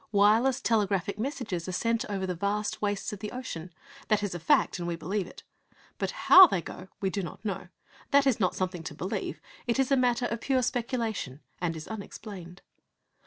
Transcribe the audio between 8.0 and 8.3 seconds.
That